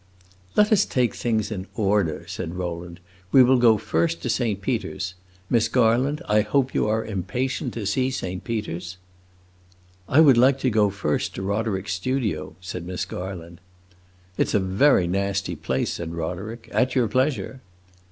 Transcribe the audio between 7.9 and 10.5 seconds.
Saint Peter's." "I would